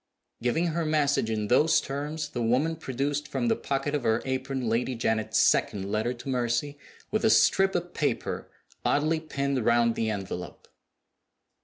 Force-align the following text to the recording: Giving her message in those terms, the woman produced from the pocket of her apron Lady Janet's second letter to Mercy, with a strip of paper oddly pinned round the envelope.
Giving 0.41 0.65
her 0.73 0.83
message 0.83 1.29
in 1.29 1.47
those 1.47 1.79
terms, 1.79 2.29
the 2.29 2.41
woman 2.41 2.75
produced 2.75 3.27
from 3.27 3.49
the 3.49 3.55
pocket 3.55 3.93
of 3.93 4.01
her 4.01 4.23
apron 4.25 4.67
Lady 4.67 4.95
Janet's 4.95 5.37
second 5.37 5.91
letter 5.91 6.11
to 6.11 6.27
Mercy, 6.27 6.79
with 7.11 7.23
a 7.23 7.29
strip 7.29 7.75
of 7.75 7.93
paper 7.93 8.49
oddly 8.83 9.19
pinned 9.19 9.63
round 9.63 9.93
the 9.93 10.09
envelope. 10.09 10.67